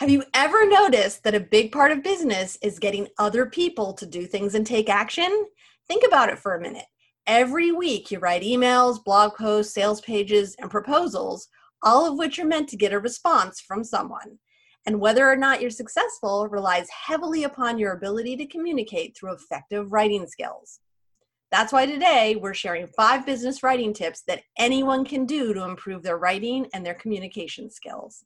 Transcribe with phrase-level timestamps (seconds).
[0.00, 4.06] Have you ever noticed that a big part of business is getting other people to
[4.06, 5.46] do things and take action?
[5.88, 6.86] Think about it for a minute.
[7.26, 11.48] Every week, you write emails, blog posts, sales pages, and proposals,
[11.82, 14.38] all of which are meant to get a response from someone.
[14.86, 19.92] And whether or not you're successful relies heavily upon your ability to communicate through effective
[19.92, 20.80] writing skills.
[21.50, 26.02] That's why today we're sharing five business writing tips that anyone can do to improve
[26.02, 28.24] their writing and their communication skills.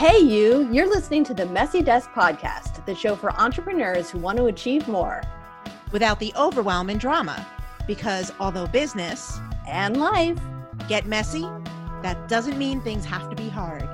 [0.00, 4.38] Hey, you, you're listening to the Messy Desk Podcast, the show for entrepreneurs who want
[4.38, 5.20] to achieve more
[5.92, 7.46] without the overwhelm and drama.
[7.86, 9.38] Because although business
[9.68, 10.38] and life
[10.88, 11.46] get messy,
[12.00, 13.86] that doesn't mean things have to be hard.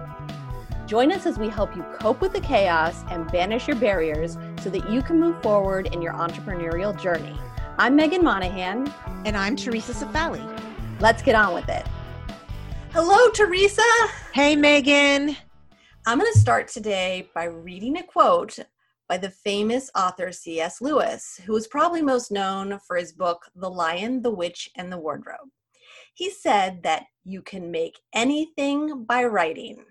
[0.87, 4.71] Join us as we help you cope with the chaos and banish your barriers so
[4.71, 7.37] that you can move forward in your entrepreneurial journey.
[7.79, 8.95] I'm Meghan Monaghan.
[9.25, 10.47] And I'm Theresa Cifali.
[11.01, 11.85] Let's get on with it.
[12.93, 13.83] Hello, Theresa.
[14.33, 15.37] Hey, Meghan.
[16.09, 18.61] I'm going to start today by reading a quote
[19.09, 20.81] by the famous author C.S.
[20.81, 24.99] Lewis, who is probably most known for his book, The Lion, the Witch, and the
[24.99, 25.49] Wardrobe.
[26.15, 29.85] He said that you can make anything by writing.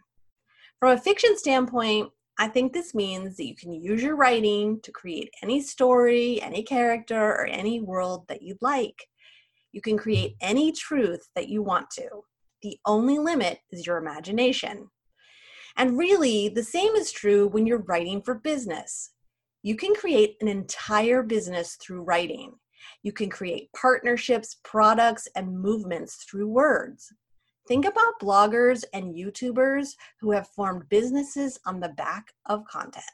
[0.80, 4.94] From a fiction standpoint, I think this means that you can use your writing to
[4.94, 9.06] create any story, any character, or any world that you'd like.
[9.74, 12.08] You can create any truth that you want to.
[12.62, 14.88] The only limit is your imagination.
[15.78, 19.12] And really, the same is true when you're writing for business.
[19.62, 22.54] You can create an entire business through writing.
[23.04, 27.12] You can create partnerships, products, and movements through words.
[27.68, 33.06] Think about bloggers and YouTubers who have formed businesses on the back of content.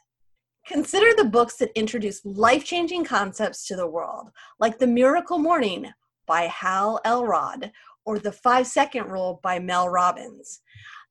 [0.66, 5.90] Consider the books that introduce life changing concepts to the world, like The Miracle Morning
[6.26, 7.72] by Hal Elrod
[8.04, 10.60] or The Five Second Rule by Mel Robbins.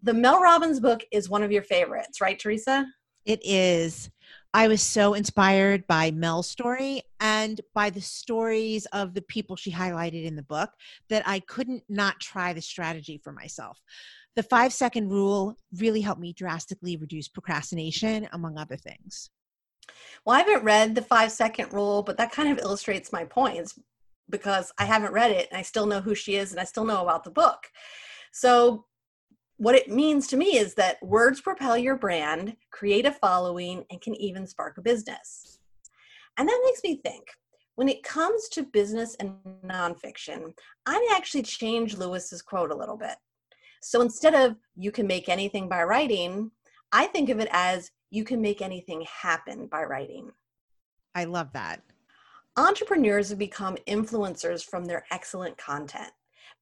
[0.03, 2.87] The Mel Robbins book is one of your favorites, right, Theresa?
[3.25, 4.09] It is.
[4.51, 9.71] I was so inspired by Mel's story and by the stories of the people she
[9.71, 10.71] highlighted in the book
[11.09, 13.79] that I couldn't not try the strategy for myself.
[14.35, 19.29] The five second rule really helped me drastically reduce procrastination, among other things.
[20.25, 23.77] Well, I haven't read the five second rule, but that kind of illustrates my points
[24.29, 26.85] because I haven't read it and I still know who she is and I still
[26.85, 27.67] know about the book.
[28.31, 28.85] So
[29.61, 34.01] what it means to me is that words propel your brand, create a following, and
[34.01, 35.59] can even spark a business.
[36.39, 37.27] And that makes me think
[37.75, 40.53] when it comes to business and nonfiction,
[40.87, 43.13] I actually change Lewis's quote a little bit.
[43.83, 46.49] So instead of you can make anything by writing,
[46.91, 50.31] I think of it as you can make anything happen by writing.
[51.13, 51.83] I love that.
[52.57, 56.11] Entrepreneurs have become influencers from their excellent content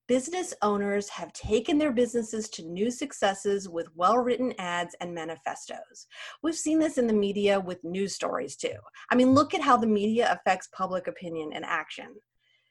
[0.10, 6.08] business owners have taken their businesses to new successes with well written ads and manifestos.
[6.42, 8.74] We've seen this in the media with news stories too.
[9.12, 12.16] I mean, look at how the media affects public opinion and action.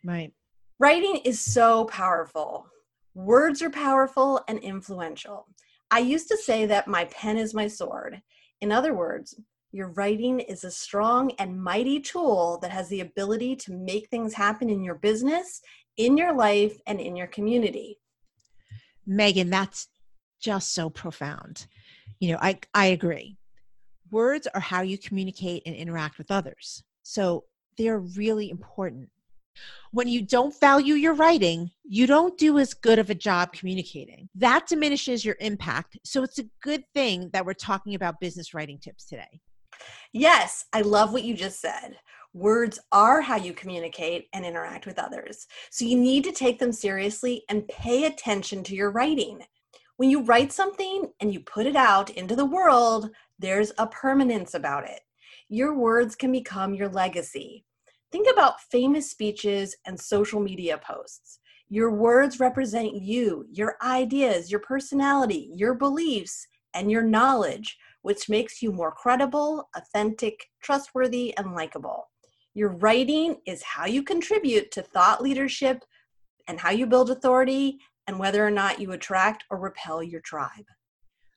[0.04, 0.32] Right.
[0.80, 2.66] Writing is so powerful.
[3.14, 5.46] Words are powerful and influential.
[5.92, 8.20] I used to say that my pen is my sword.
[8.60, 9.38] In other words,
[9.70, 14.34] your writing is a strong and mighty tool that has the ability to make things
[14.34, 15.60] happen in your business
[15.98, 17.98] in your life and in your community.
[19.06, 19.88] Meghan, that's
[20.40, 21.66] just so profound.
[22.20, 23.36] You know, I, I agree.
[24.10, 26.82] Words are how you communicate and interact with others.
[27.02, 27.44] So
[27.76, 29.10] they're really important.
[29.90, 34.28] When you don't value your writing, you don't do as good of a job communicating.
[34.34, 35.98] That diminishes your impact.
[36.04, 39.40] So it's a good thing that we're talking about business writing tips today.
[40.12, 41.96] Yes, I love what you just said.
[42.38, 45.48] Words are how you communicate and interact with others.
[45.70, 49.40] So you need to take them seriously and pay attention to your writing.
[49.96, 53.10] When you write something and you put it out into the world,
[53.40, 55.00] there's a permanence about it.
[55.48, 57.64] Your words can become your legacy.
[58.12, 61.40] Think about famous speeches and social media posts.
[61.68, 68.62] Your words represent you, your ideas, your personality, your beliefs, and your knowledge, which makes
[68.62, 72.08] you more credible, authentic, trustworthy, and likable.
[72.58, 75.84] Your writing is how you contribute to thought leadership
[76.48, 77.78] and how you build authority
[78.08, 80.66] and whether or not you attract or repel your tribe.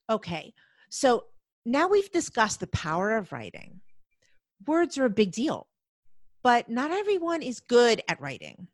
[0.09, 0.51] Okay,
[0.89, 1.25] so
[1.63, 3.81] now we've discussed the power of writing.
[4.65, 5.67] Words are a big deal,
[6.41, 8.67] but not everyone is good at writing.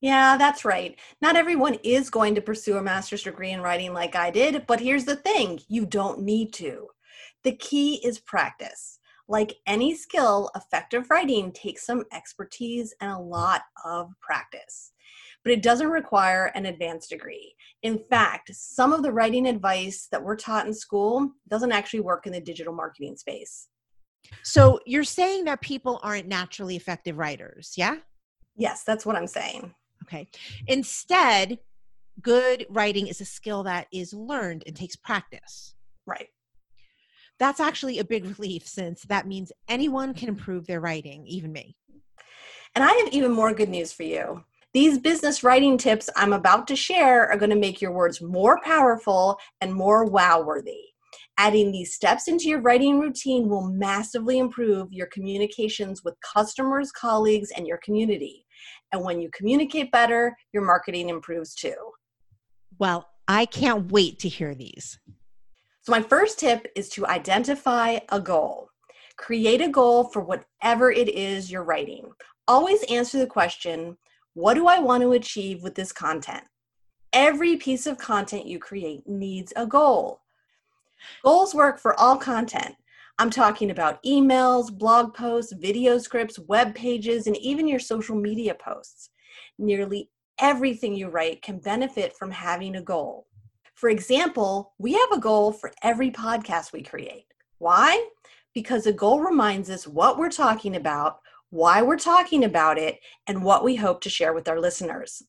[0.00, 0.98] Yeah, that's right.
[1.20, 4.80] Not everyone is going to pursue a master's degree in writing like I did, but
[4.80, 6.88] here's the thing you don't need to.
[7.42, 9.00] The key is practice.
[9.28, 14.92] Like any skill, effective writing takes some expertise and a lot of practice.
[15.44, 17.54] but it doesn't require an advanced degree.
[17.82, 22.26] In fact, some of the writing advice that we're taught in school doesn't actually work
[22.26, 23.68] in the digital marketing space.
[24.42, 27.96] So you're saying that people aren't naturally effective writers, yeah?
[28.56, 29.74] Yes, that's what I'm saying.
[30.04, 30.28] Okay.
[30.66, 31.58] Instead,
[32.22, 35.74] good writing is a skill that is learned and takes practice.
[36.06, 36.28] Right.
[37.38, 41.76] That's actually a big relief since that means anyone can improve their writing, even me.
[42.74, 44.44] And I have even more good news for you.
[44.72, 48.60] These business writing tips I'm about to share are going to make your words more
[48.64, 50.80] powerful and more wow worthy.
[51.38, 57.50] Adding these steps into your writing routine will massively improve your communications with customers, colleagues,
[57.56, 58.44] and your community.
[58.92, 61.74] And when you communicate better, your marketing improves too.
[62.78, 64.98] Well, I can't wait to hear these.
[65.84, 68.70] So, my first tip is to identify a goal.
[69.18, 72.10] Create a goal for whatever it is you're writing.
[72.48, 73.98] Always answer the question
[74.32, 76.42] what do I want to achieve with this content?
[77.12, 80.22] Every piece of content you create needs a goal.
[81.22, 82.76] Goals work for all content.
[83.18, 88.54] I'm talking about emails, blog posts, video scripts, web pages, and even your social media
[88.54, 89.10] posts.
[89.58, 90.08] Nearly
[90.40, 93.26] everything you write can benefit from having a goal.
[93.74, 97.26] For example, we have a goal for every podcast we create.
[97.58, 98.08] Why?
[98.54, 101.18] Because a goal reminds us what we're talking about,
[101.50, 105.22] why we're talking about it, and what we hope to share with our listeners.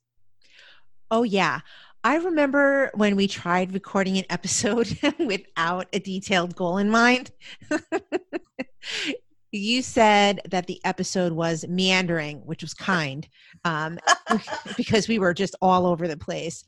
[1.09, 1.62] Oh, yeah.
[2.03, 7.31] I remember when we tried recording an episode without a detailed goal in mind.
[9.51, 13.27] you said that the episode was meandering, which was kind
[13.63, 13.98] um,
[14.77, 16.63] because we were just all over the place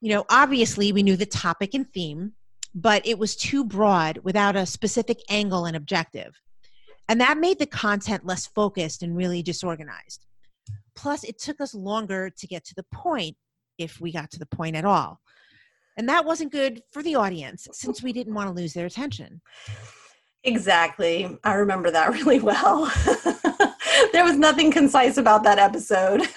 [0.00, 2.32] you know, obviously we knew the topic and theme,
[2.74, 6.40] but it was too broad without a specific angle and objective.
[7.08, 10.24] And that made the content less focused and really disorganized.
[10.94, 13.36] Plus, it took us longer to get to the point
[13.78, 15.20] if we got to the point at all.
[15.96, 19.40] And that wasn't good for the audience since we didn't want to lose their attention.
[20.44, 21.38] Exactly.
[21.44, 22.86] I remember that really well.
[24.12, 26.22] there was nothing concise about that episode.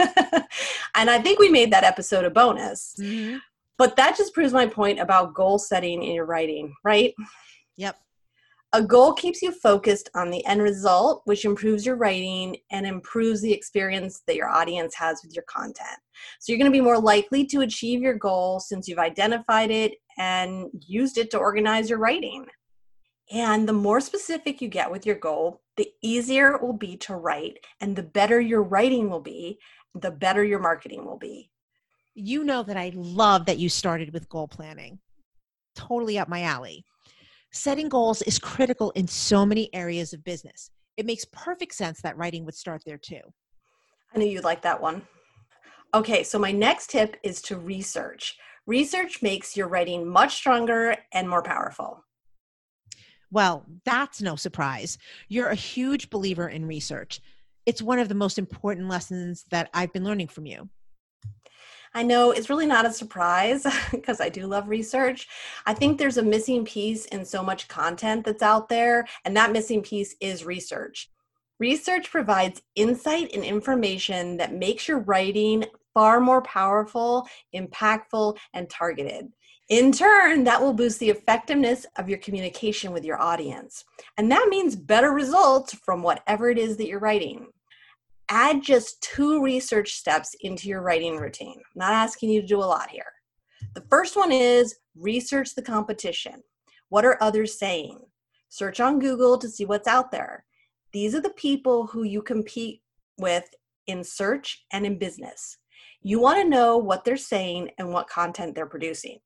[0.95, 2.95] and I think we made that episode a bonus.
[3.00, 3.38] Mm-hmm.
[3.78, 7.14] But that just proves my point about goal setting in your writing, right?
[7.78, 7.98] Yep.
[8.75, 13.40] A goal keeps you focused on the end result, which improves your writing and improves
[13.42, 16.00] the experience that your audience has with your content.
[16.40, 19.94] So you're going to be more likely to achieve your goal since you've identified it
[20.18, 22.48] and used it to organize your writing.
[23.31, 27.16] And the more specific you get with your goal, the easier it will be to
[27.16, 29.60] write, and the better your writing will be,
[29.94, 31.52] the better your marketing will be
[32.15, 35.00] you know that I love that you started with goal planning.
[35.75, 36.83] Totally up my alley.
[37.51, 40.69] Setting goals is critical in so many areas of business.
[40.98, 43.21] It makes perfect sense that writing would start there too.
[44.13, 45.04] I knew you'd like that one.
[45.94, 48.38] Okay, so my next tip is to research.
[48.66, 52.04] Research makes your writing much stronger and more powerful.
[53.31, 54.98] Well, that's no surprise.
[55.27, 57.19] You're a huge believer in research.
[57.66, 60.69] It's one of the most important lessons that I've been learning from you.
[61.95, 65.28] I know it's really not a surprise because I do love research.
[65.66, 69.51] I think there's a missing piece in so much content that's out there, and that
[69.51, 71.10] missing piece is research.
[71.60, 79.31] Research provides insight and information that makes your writing far more powerful, impactful, and targeted.
[79.69, 83.85] In turn, that will boost the effectiveness of your communication with your audience.
[84.18, 87.47] And that means better results from whatever it is that you're writing
[88.30, 91.57] add just two research steps into your writing routine.
[91.57, 93.06] I'm not asking you to do a lot here.
[93.75, 96.44] The first one is research the competition.
[96.89, 97.99] What are others saying?
[98.49, 100.45] Search on Google to see what's out there.
[100.92, 102.81] These are the people who you compete
[103.18, 103.45] with
[103.87, 105.57] in search and in business.
[106.01, 109.19] You want to know what they're saying and what content they're producing.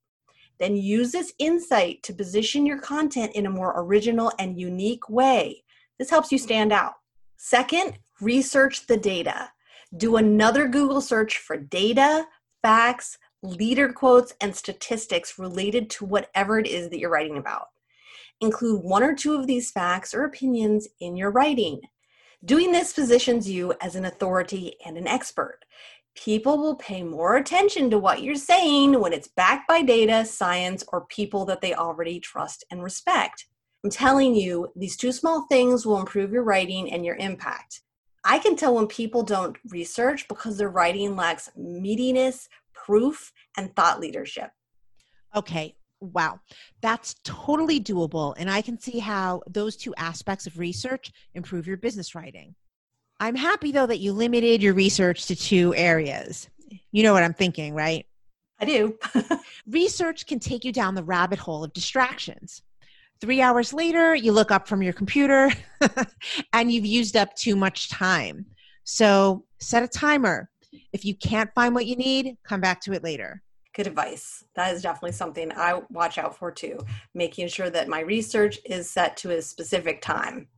[0.58, 5.62] Then use this insight to position your content in a more original and unique way.
[5.98, 6.94] This helps you stand out.
[7.36, 9.50] Second, research the data.
[9.96, 12.26] Do another Google search for data,
[12.62, 17.66] facts, leader quotes, and statistics related to whatever it is that you're writing about.
[18.40, 21.80] Include one or two of these facts or opinions in your writing.
[22.44, 25.60] Doing this positions you as an authority and an expert.
[26.14, 30.84] People will pay more attention to what you're saying when it's backed by data, science,
[30.92, 33.46] or people that they already trust and respect.
[33.84, 37.82] I'm telling you, these two small things will improve your writing and your impact.
[38.24, 44.00] I can tell when people don't research because their writing lacks meatiness, proof, and thought
[44.00, 44.50] leadership.
[45.34, 46.40] Okay, wow.
[46.80, 48.34] That's totally doable.
[48.36, 52.54] And I can see how those two aspects of research improve your business writing.
[53.20, 56.48] I'm happy though that you limited your research to two areas.
[56.92, 58.06] You know what I'm thinking, right?
[58.60, 58.98] I do.
[59.66, 62.62] Research can take you down the rabbit hole of distractions.
[63.20, 65.50] Three hours later, you look up from your computer
[66.52, 68.46] and you've used up too much time.
[68.84, 70.48] So set a timer.
[70.92, 73.42] If you can't find what you need, come back to it later.
[73.74, 74.44] Good advice.
[74.54, 76.78] That is definitely something I watch out for too,
[77.14, 80.48] making sure that my research is set to a specific time.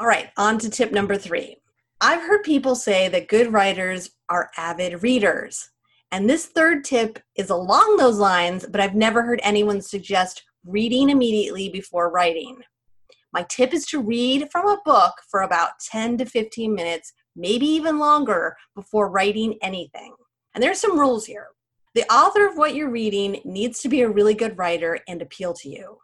[0.00, 1.56] All right, on to tip number three.
[2.00, 5.70] I've heard people say that good writers are avid readers.
[6.12, 11.10] And this third tip is along those lines, but I've never heard anyone suggest reading
[11.10, 12.58] immediately before writing.
[13.32, 17.66] My tip is to read from a book for about 10 to 15 minutes, maybe
[17.66, 20.14] even longer, before writing anything.
[20.54, 21.48] And there's some rules here.
[21.94, 25.54] The author of what you're reading needs to be a really good writer and appeal
[25.54, 25.98] to you.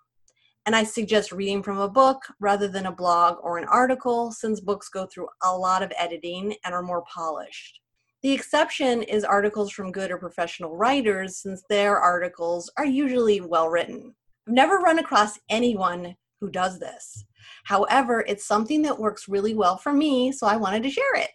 [0.64, 4.60] And I suggest reading from a book rather than a blog or an article, since
[4.60, 7.80] books go through a lot of editing and are more polished.
[8.22, 13.68] The exception is articles from good or professional writers, since their articles are usually well
[13.68, 14.14] written.
[14.46, 17.24] I've never run across anyone who does this.
[17.64, 21.30] However, it's something that works really well for me, so I wanted to share it.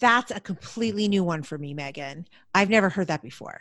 [0.00, 2.26] That's a completely new one for me, Meghan.
[2.54, 3.60] I've never heard that before.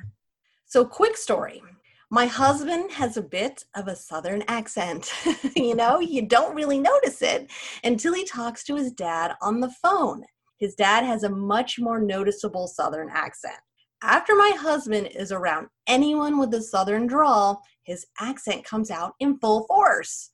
[0.66, 1.62] So, quick story.
[2.10, 5.12] My husband has a bit of a southern accent.
[5.56, 7.50] you know, you don't really notice it
[7.84, 10.24] until he talks to his dad on the phone.
[10.58, 13.58] His dad has a much more noticeable Southern accent.
[14.06, 19.38] After my husband is around anyone with a Southern drawl, his accent comes out in
[19.38, 20.30] full force.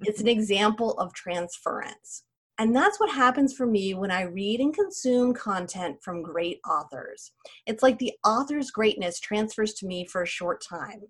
[0.00, 2.24] it's an example of transference.
[2.58, 7.32] And that's what happens for me when I read and consume content from great authors.
[7.66, 11.00] It's like the author's greatness transfers to me for a short time.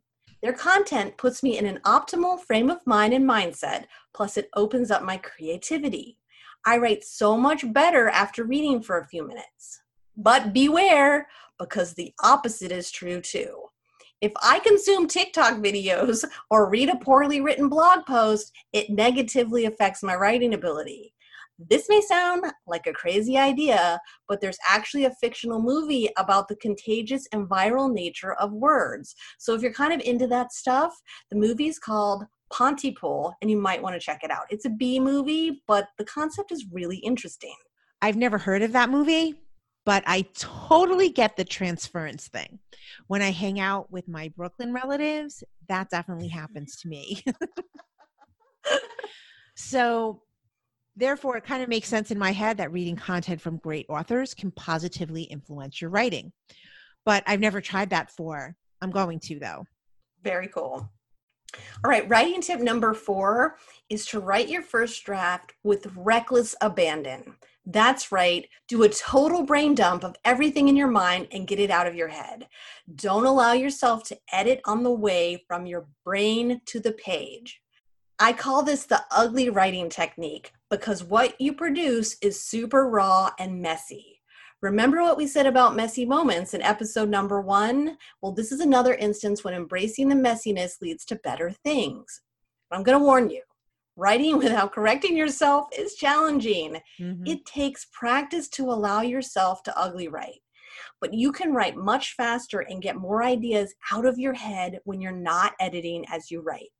[0.42, 4.92] Their content puts me in an optimal frame of mind and mindset, plus, it opens
[4.92, 6.18] up my creativity.
[6.64, 9.80] I write so much better after reading for a few minutes.
[10.16, 13.62] But beware, because the opposite is true too.
[14.22, 20.02] If I consume TikTok videos or read a poorly written blog post, it negatively affects
[20.02, 21.12] my writing ability.
[21.58, 26.56] This may sound like a crazy idea, but there's actually a fictional movie about the
[26.56, 29.14] contagious and viral nature of words.
[29.38, 30.94] So if you're kind of into that stuff,
[31.30, 34.44] the movie is called Pontypool, and you might want to check it out.
[34.50, 37.56] It's a B movie, but the concept is really interesting.
[38.02, 39.34] I've never heard of that movie,
[39.86, 42.58] but I totally get the transference thing.
[43.06, 47.22] When I hang out with my Brooklyn relatives, that definitely happens to me.
[49.56, 50.22] so,
[50.96, 54.34] therefore, it kind of makes sense in my head that reading content from great authors
[54.34, 56.32] can positively influence your writing.
[57.04, 58.56] But I've never tried that for.
[58.82, 59.64] I'm going to, though.
[60.24, 60.90] Very cool.
[61.84, 63.56] All right, writing tip number four
[63.88, 67.36] is to write your first draft with reckless abandon.
[67.68, 71.68] That's right, do a total brain dump of everything in your mind and get it
[71.70, 72.46] out of your head.
[72.94, 77.60] Don't allow yourself to edit on the way from your brain to the page.
[78.20, 83.60] I call this the ugly writing technique because what you produce is super raw and
[83.60, 84.20] messy.
[84.62, 87.98] Remember what we said about messy moments in episode number one?
[88.22, 92.22] Well, this is another instance when embracing the messiness leads to better things.
[92.70, 93.42] I'm going to warn you
[93.96, 96.80] writing without correcting yourself is challenging.
[97.00, 97.26] Mm-hmm.
[97.26, 100.40] It takes practice to allow yourself to ugly write.
[101.00, 105.00] But you can write much faster and get more ideas out of your head when
[105.00, 106.70] you're not editing as you write.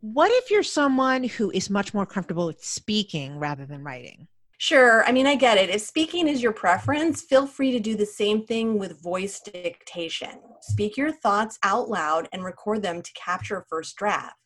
[0.00, 4.28] What if you're someone who is much more comfortable with speaking rather than writing?
[4.58, 5.04] Sure.
[5.04, 5.68] I mean, I get it.
[5.68, 10.38] If speaking is your preference, feel free to do the same thing with voice dictation.
[10.62, 14.36] Speak your thoughts out loud and record them to capture a first draft.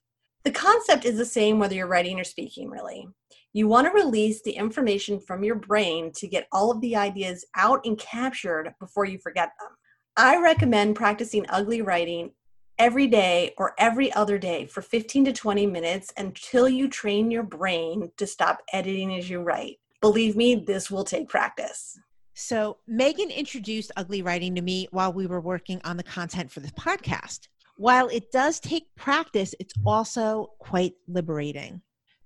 [0.44, 3.06] The concept is the same whether you're writing or speaking, really.
[3.52, 7.44] You want to release the information from your brain to get all of the ideas
[7.56, 9.76] out and captured before you forget them.
[10.16, 12.30] I recommend practicing ugly writing
[12.78, 17.42] every day or every other day for 15 to 20 minutes until you train your
[17.42, 19.76] brain to stop editing as you write.
[20.00, 21.98] Believe me, this will take practice.
[22.32, 26.60] So, Meghan introduced ugly writing to me while we were working on the content for
[26.60, 27.48] this podcast.
[27.80, 31.80] While it does take practice, it's also quite liberating.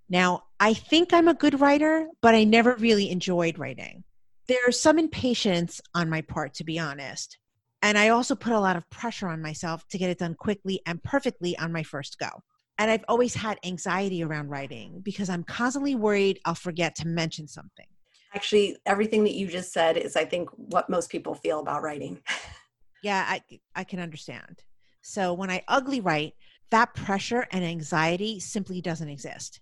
[0.09, 4.03] Now, I think I'm a good writer, but I never really enjoyed writing.
[4.49, 7.39] There's some impatience on my part, to be honest.
[7.83, 10.81] And I also put a lot of pressure on myself to get it done quickly
[10.87, 12.43] and perfectly on my first go
[12.79, 17.47] and I've always had anxiety around writing because I'm constantly worried I'll forget to mention
[17.47, 17.87] something.
[18.35, 22.21] Actually, everything that you just said is, I think, what most people feel about writing.
[23.03, 23.43] yeah, I,
[23.77, 24.65] I can understand.
[25.07, 26.33] So when I ugly write,
[26.71, 29.61] that pressure and anxiety simply doesn't exist.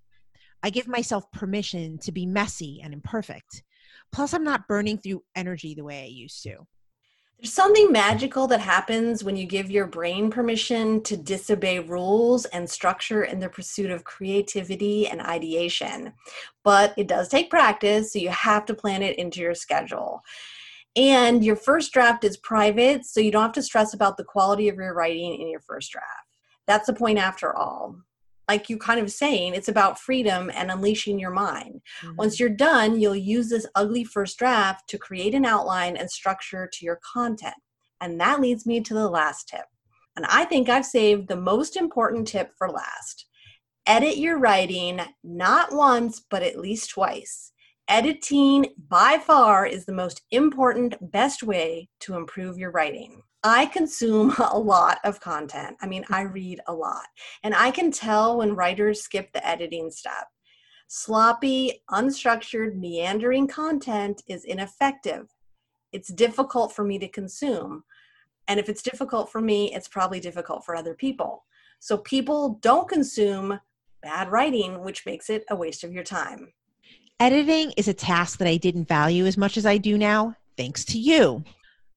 [0.62, 3.64] I give myself permission to be messy and imperfect.
[4.12, 6.58] Plus, I'm not burning through energy the way I used to.
[7.40, 12.70] There's something magical that happens when you give your brain permission to disobey rules and
[12.70, 16.12] structure in the pursuit of creativity and ideation.
[16.62, 20.22] But it does take practice, so you have to plan it into your schedule.
[20.94, 24.68] And your first draft is private, so you don't have to stress about the quality
[24.68, 26.06] of your writing in your first draft.
[26.66, 27.96] That's the point after all
[28.48, 31.80] like you kind of saying, it's about freedom and unleashing your mind.
[32.02, 32.16] Mm-hmm.
[32.16, 36.68] Once you're done, you'll use this ugly first draft to create an outline and structure
[36.72, 37.54] to your content.
[38.00, 39.64] And that leads me to the last tip.
[40.16, 43.26] And I think I've saved the most important tip for last.
[43.86, 47.51] Edit your writing not once, but at least twice.
[47.88, 53.22] Editing by far is the most important, best way to improve your writing.
[53.44, 55.76] I consume a lot of content.
[55.80, 57.06] I mean, I read a lot.
[57.42, 60.28] And I can tell when writers skip the editing step.
[60.86, 65.28] Sloppy, unstructured, meandering content is ineffective.
[65.92, 67.82] It's difficult for me to consume.
[68.48, 71.44] And if it's difficult for me, it's probably difficult for other people.
[71.80, 73.58] So people don't consume
[74.02, 76.52] bad writing, which makes it a waste of your time.
[77.20, 80.84] Editing is a task that I didn't value as much as I do now, thanks
[80.86, 81.44] to you.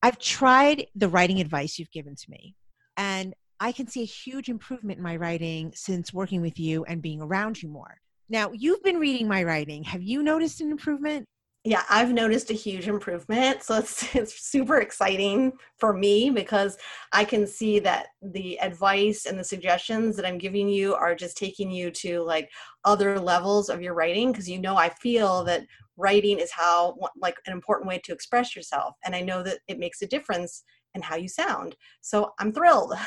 [0.03, 2.55] I've tried the writing advice you've given to me,
[2.95, 7.01] and I can see a huge improvement in my writing since working with you and
[7.01, 8.01] being around you more.
[8.29, 9.84] Now, you've been reading my writing.
[9.84, 11.27] Have you noticed an improvement?
[11.65, 13.63] Yeah, I've noticed a huge improvement.
[13.63, 16.77] So it's it's super exciting for me because
[17.12, 21.38] I can see that the advice and the suggestions that I'm giving you are just
[21.38, 22.50] taking you to like
[22.86, 25.65] other levels of your writing because you know I feel that
[25.98, 29.79] writing is how like an important way to express yourself and i know that it
[29.79, 32.93] makes a difference in how you sound so i'm thrilled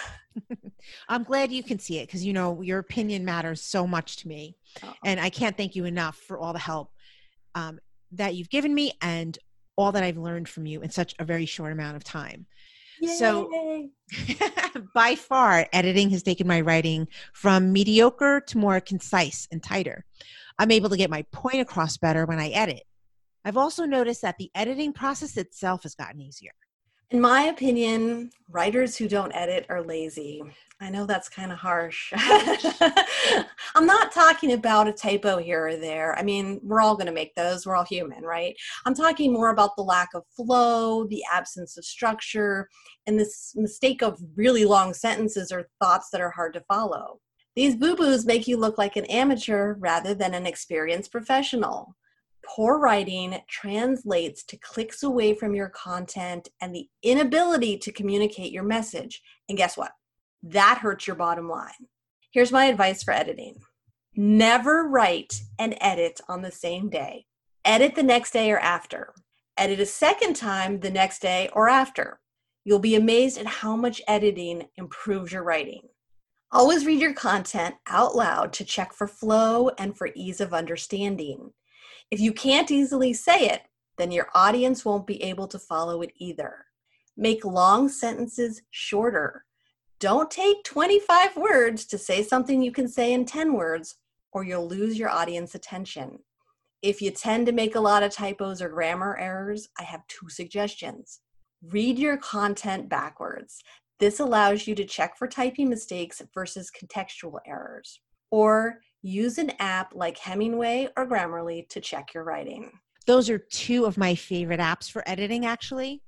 [1.09, 4.29] i'm glad you can see it because you know your opinion matters so much to
[4.29, 4.95] me oh.
[5.05, 6.93] and i can't thank you enough for all the help
[7.55, 7.81] um,
[8.13, 9.39] that you've given me and
[9.77, 12.47] all that i've learned from you in such a very short amount of time
[13.01, 13.17] Yay.
[13.17, 13.49] So,
[14.95, 20.05] by far, editing has taken my writing from mediocre to more concise and tighter.
[20.59, 22.83] I'm able to get my point across better when I edit.
[23.45, 26.53] I've also noticed that the editing process itself has gotten easier.
[27.11, 30.43] In my opinion, writers who don't edit are lazy.
[30.79, 32.13] I know that's kind of harsh.
[33.75, 36.19] I'm not talking about a typo here or there.
[36.19, 37.65] I mean, we're all going to make those.
[37.65, 38.55] We're all human, right?
[38.85, 42.69] I'm talking more about the lack of flow, the absence of structure,
[43.07, 47.21] and this mistake of really long sentences or thoughts that are hard to follow.
[47.57, 51.97] These boo boos make you look like an amateur rather than an experienced professional.
[52.49, 58.63] Poor writing translates to clicks away from your content and the inability to communicate your
[58.63, 59.23] message.
[59.49, 59.93] And guess what?
[60.43, 61.89] That hurts your bottom line.
[62.31, 63.57] Here's my advice for editing
[64.17, 67.27] never write and edit on the same day.
[67.65, 69.13] Edit the next day or after.
[69.57, 72.19] Edit a second time the next day or after.
[72.65, 75.83] You'll be amazed at how much editing improves your writing.
[76.51, 81.53] Always read your content out loud to check for flow and for ease of understanding.
[82.11, 83.63] If you can't easily say it,
[83.99, 86.67] then your audience won't be able to follow it either.
[87.17, 89.45] Make long sentences shorter.
[89.99, 93.97] Don't take 25 words to say something you can say in 10 words,
[94.33, 96.21] or you'll lose your audience attention.
[96.81, 100.29] If you tend to make a lot of typos or grammar errors, I have two
[100.29, 101.21] suggestions.
[101.61, 103.61] Read your content backwards.
[103.99, 108.01] This allows you to check for typing mistakes versus contextual errors.
[108.31, 112.71] Or use an app like Hemingway or Grammarly to check your writing.
[113.07, 116.03] Those are two of my favorite apps for editing, actually.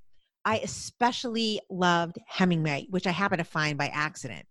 [0.44, 4.46] I especially loved Hemingway, which I happened to find by accident.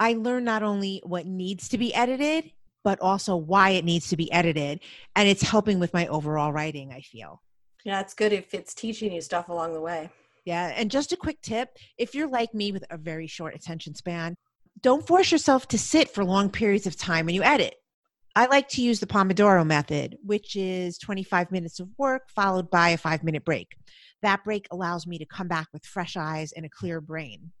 [0.00, 2.50] I learned not only what needs to be edited,
[2.84, 4.80] but also why it needs to be edited.
[5.16, 7.42] And it's helping with my overall writing, I feel.
[7.84, 10.10] Yeah, it's good if it's teaching you stuff along the way.
[10.44, 10.72] Yeah.
[10.74, 14.34] And just a quick tip if you're like me with a very short attention span,
[14.82, 17.76] don't force yourself to sit for long periods of time when you edit.
[18.34, 22.90] I like to use the Pomodoro method, which is 25 minutes of work followed by
[22.90, 23.76] a five minute break.
[24.22, 27.52] That break allows me to come back with fresh eyes and a clear brain.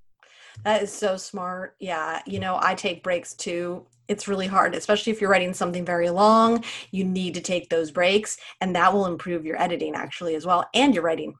[0.64, 1.76] That is so smart.
[1.78, 2.22] Yeah.
[2.26, 3.86] You know, I take breaks too.
[4.08, 6.64] It's really hard, especially if you're writing something very long.
[6.90, 10.66] You need to take those breaks, and that will improve your editing actually as well
[10.74, 11.34] and your writing.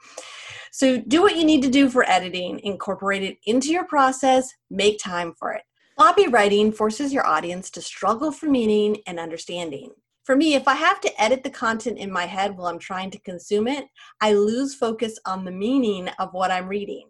[0.71, 4.99] So do what you need to do for editing, incorporate it into your process, make
[4.99, 5.63] time for it.
[6.03, 9.93] Sloppy writing forces your audience to struggle for meaning and understanding.
[10.25, 13.13] For me, if I have to edit the content in my head while I'm trying
[13.13, 13.85] to consume it,
[14.21, 17.05] I lose focus on the meaning of what I'm reading.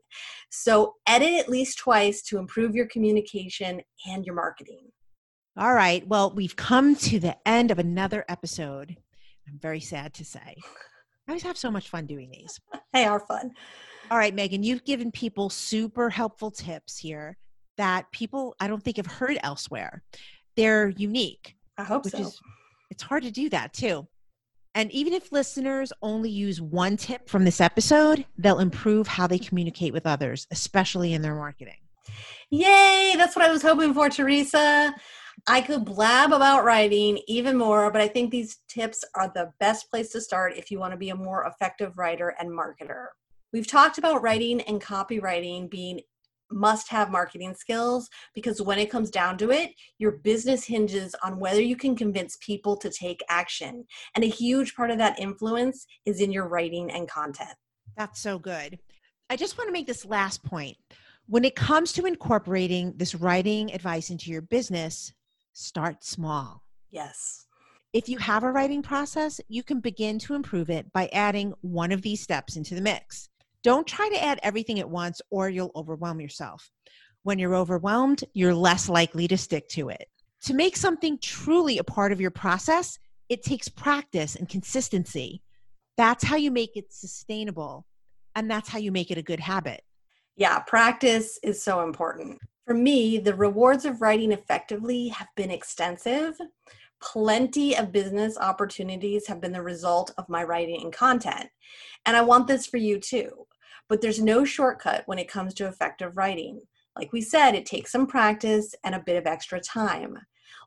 [0.51, 4.89] So, edit at least twice to improve your communication and your marketing.
[5.57, 6.07] All right.
[6.07, 8.95] Well, we've come to the end of another episode.
[9.49, 10.57] I'm very sad to say.
[11.27, 12.61] I always have so much fun doing these.
[12.93, 13.53] They are fun.
[14.11, 17.39] All right, Meghan, you've given people super helpful tips here
[17.77, 20.03] that people I don't think have heard elsewhere.
[20.57, 21.57] They're unique.
[21.79, 22.19] I hope so.
[22.19, 22.41] is
[22.91, 24.07] it's hard to do that too.
[24.75, 29.39] And even if listeners only use one tip from this episode, they'll improve how they
[29.39, 31.77] communicate with others, especially in their marketing.
[32.51, 33.15] Yay!
[33.17, 34.95] That's what I was hoping for, Theresa.
[35.47, 39.91] I could blab about writing even more, but I think these tips are the best
[39.91, 43.07] place to start if you want to be a more effective writer and marketer.
[43.53, 46.01] We've talked about writing and copywriting being
[46.53, 51.39] must have marketing skills because when it comes down to it, your business hinges on
[51.39, 53.85] whether you can convince people to take action.
[54.15, 57.57] And a huge part of that influence is in your writing and content.
[57.97, 58.79] That's so good.
[59.31, 60.77] I just want to make this last point.
[61.27, 65.13] When it comes to incorporating this writing advice into your business,
[65.53, 66.63] start small.
[66.91, 67.47] Yes.
[67.93, 71.93] If you have a writing process, you can begin to improve it by adding one
[71.93, 73.29] of these steps into the mix.
[73.63, 76.71] Don't try to add everything at once or you'll overwhelm yourself.
[77.23, 80.09] When you're overwhelmed, you're less likely to stick to it.
[80.45, 82.99] To make something truly a part of your process,
[83.29, 85.43] it takes practice and consistency.
[85.97, 87.87] That's how you make it sustainable,
[88.35, 89.83] and that's how you make it a good habit.
[90.37, 92.41] Yeah, practice is so important.
[92.67, 96.35] For me, the rewards of writing effectively have been extensive.
[97.01, 101.51] Plenty of business opportunities have been the result of my writing and content.
[102.07, 103.47] And I want this for you too.
[103.93, 106.63] But there's no shortcut when it comes to effective writing.
[106.97, 110.17] Like we said, it takes some practice and a bit of extra time.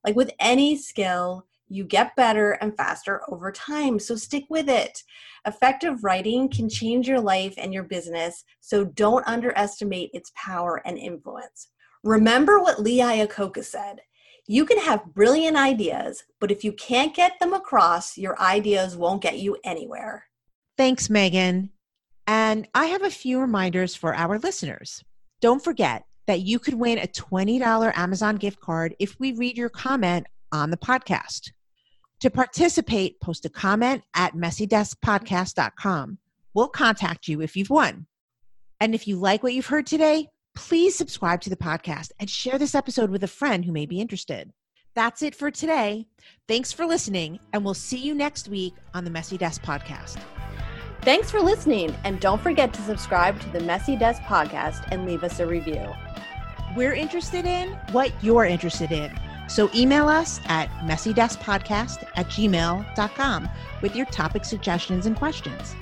[0.05, 5.01] Like with any skill, you get better and faster over time, so stick with it.
[5.47, 10.95] Effective writing can change your life and your business, so don't underestimate its power and
[10.95, 11.69] influence.
[12.03, 14.01] Remember what Lee Iacocca said
[14.45, 19.23] you can have brilliant ideas, but if you can't get them across, your ideas won't
[19.23, 20.27] get you anywhere.
[20.77, 21.69] Thanks, Meghan.
[22.27, 25.03] And I have a few reminders for our listeners.
[25.41, 29.69] Don't forget that you could win a $20 Amazon gift card if we read your
[29.69, 31.51] comment on the podcast.
[32.21, 36.17] To participate, post a comment at messydeskpodcast.com.
[36.53, 38.07] We'll contact you if you've won.
[38.79, 42.57] And if you like what you've heard today, please subscribe to the podcast and share
[42.57, 44.51] this episode with a friend who may be interested.
[44.95, 46.07] That's it for today.
[46.47, 50.17] Thanks for listening, and we'll see you next week on the Messy Desk Podcast.
[51.05, 55.23] Thanks for listening, and don't forget to subscribe to the Messy Desk podcast and leave
[55.23, 55.93] us a review.
[56.75, 59.15] We're interested in what you're interested in.
[59.47, 63.49] So email us at messydeskpodcast at gmail.com
[63.83, 65.75] with your topic suggestions and questions.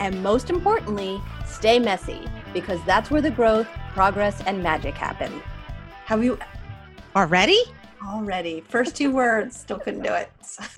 [0.00, 5.42] And most importantly, stay messy because that's where the growth, progress, and magic happen.
[6.06, 6.38] Have you
[7.14, 7.62] Already?
[8.02, 8.62] already?
[8.62, 10.32] First two words, still couldn't do it.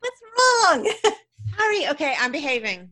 [0.00, 0.92] What's wrong?
[1.58, 1.88] Sorry.
[1.90, 2.80] Okay, I'm behaving.